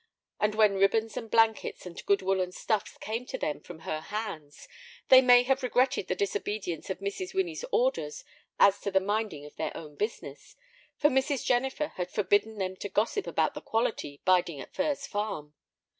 [0.39, 4.67] And when ribbons and blankets and good woollen stuffs came to them from her hands,
[5.09, 7.35] they may have regretted the disobedience of Mrs.
[7.35, 8.23] Winnie's orders
[8.59, 10.55] as to the minding of their own business,
[10.97, 11.45] for Mrs.
[11.45, 15.53] Jennifer had forbidden them to gossip about the "quality biding at Furze Farm."